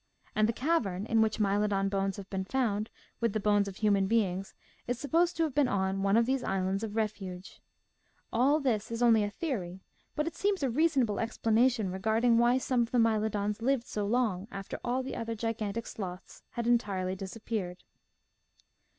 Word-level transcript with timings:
And 0.35 0.49
the 0.49 0.53
cavern 0.53 1.05
in 1.05 1.21
which 1.21 1.39
Mylodon 1.39 1.87
bones 1.87 2.17
have 2.17 2.27
been 2.31 2.43
found 2.45 2.89
with 3.19 3.33
the 3.33 3.39
bones 3.39 3.67
of 3.67 3.75
human 3.75 4.07
beings 4.07 4.55
is 4.87 4.97
supposed 4.97 5.37
to 5.37 5.43
have 5.43 5.53
been 5.53 5.67
on 5.67 6.01
one 6.01 6.17
of 6.17 6.25
these 6.25 6.41
islands 6.43 6.83
of 6.83 6.95
refuge. 6.95 7.61
All 8.33 8.59
this 8.59 8.89
is 8.89 9.03
only 9.03 9.29
theory, 9.29 9.79
but 10.15 10.25
it 10.25 10.35
seems 10.35 10.63
a 10.63 10.71
reasonable 10.71 11.19
explanation 11.19 11.91
re 11.91 11.99
garding 11.99 12.39
why 12.39 12.57
some 12.57 12.81
of 12.81 12.89
the 12.89 12.97
'Mylodons 12.97 13.61
lived 13.61 13.85
so 13.85 14.07
long 14.07 14.47
after 14.49 14.79
all 14.83 15.03
the 15.03 15.15
other 15.15 15.35
gigantic 15.35 15.85
sloths 15.85 16.41
had 16.53 16.65
entirely 16.65 17.15
disappeared. 17.15 17.83